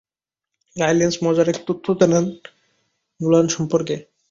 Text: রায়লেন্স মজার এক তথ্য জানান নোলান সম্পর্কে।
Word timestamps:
রায়লেন্স 0.75 1.15
মজার 1.23 1.47
এক 1.49 1.59
তথ্য 1.67 1.85
জানান 1.99 2.25
নোলান 3.19 3.47
সম্পর্কে। 3.47 3.95